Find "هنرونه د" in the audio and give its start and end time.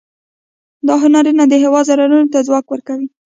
1.03-1.53